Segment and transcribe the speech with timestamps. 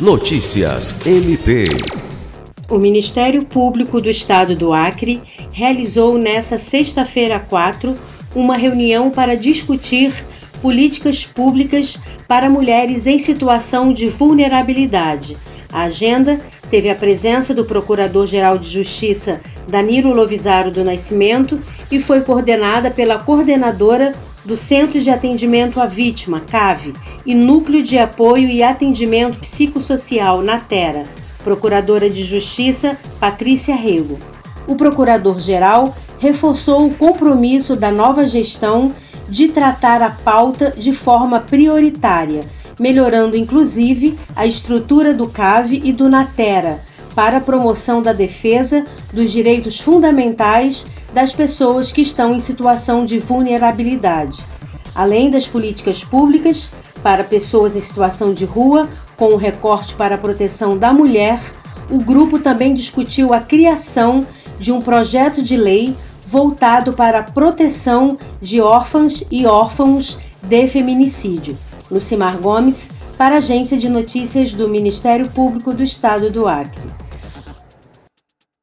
[0.00, 1.64] Notícias MP.
[2.70, 5.20] O Ministério Público do Estado do Acre
[5.52, 7.98] realizou nesta sexta-feira 4
[8.32, 10.14] uma reunião para discutir
[10.62, 11.98] políticas públicas
[12.28, 15.36] para mulheres em situação de vulnerabilidade.
[15.72, 16.38] A agenda
[16.70, 21.60] teve a presença do Procurador-Geral de Justiça Danilo Lovisaro do Nascimento
[21.90, 24.14] e foi coordenada pela coordenadora
[24.48, 26.94] do Centro de Atendimento à Vítima, CAVE,
[27.26, 31.04] e Núcleo de Apoio e Atendimento Psicossocial, NATERA,
[31.44, 34.18] Procuradora de Justiça Patrícia Rego.
[34.66, 38.94] O Procurador-Geral reforçou o compromisso da nova gestão
[39.28, 42.46] de tratar a pauta de forma prioritária,
[42.80, 46.87] melhorando inclusive a estrutura do CAVE e do NATERA
[47.18, 53.18] para a promoção da defesa dos direitos fundamentais das pessoas que estão em situação de
[53.18, 54.38] vulnerabilidade,
[54.94, 56.70] além das políticas públicas
[57.02, 61.40] para pessoas em situação de rua, com o recorte para a proteção da mulher,
[61.90, 64.24] o grupo também discutiu a criação
[64.60, 71.58] de um projeto de lei voltado para a proteção de órfãs e órfãos de feminicídio.
[71.90, 77.07] Lucimar Gomes, para a Agência de Notícias do Ministério Público do Estado do Acre.